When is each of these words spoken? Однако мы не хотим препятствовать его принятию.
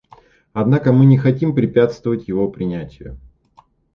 Однако 0.51 0.91
мы 0.93 1.05
не 1.05 1.19
хотим 1.19 1.53
препятствовать 1.53 2.27
его 2.27 2.49
принятию. 2.49 3.19